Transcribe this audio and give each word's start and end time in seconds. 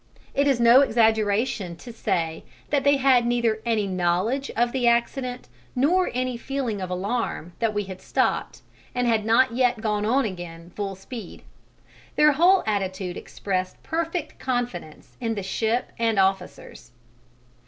It 0.33 0.47
is 0.47 0.59
no 0.59 0.81
exaggeration 0.81 1.75
to 1.75 1.93
say 1.93 2.43
that 2.71 2.83
they 2.83 2.97
had 2.97 3.23
neither 3.27 3.61
any 3.67 3.85
knowledge 3.85 4.49
of 4.55 4.71
the 4.71 4.87
accident 4.87 5.47
nor 5.75 6.09
any 6.15 6.37
feeling 6.37 6.81
of 6.81 6.89
alarm 6.89 7.53
that 7.59 7.71
we 7.75 7.83
had 7.83 8.01
stopped 8.01 8.63
and 8.95 9.05
had 9.05 9.25
not 9.25 9.53
yet 9.55 9.79
gone 9.79 10.03
on 10.03 10.25
again 10.25 10.71
full 10.71 10.95
speed: 10.95 11.43
their 12.15 12.31
whole 12.31 12.63
attitude 12.65 13.15
expressed 13.15 13.83
perfect 13.83 14.39
confidence 14.39 15.17
in 15.21 15.35
the 15.35 15.43
ship 15.43 15.91
and 15.99 16.17
officers. 16.17 16.89